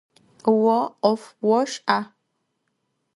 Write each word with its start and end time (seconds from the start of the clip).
Vo 0.61 0.77
'of 1.09 1.21
voş'a? 1.47 1.99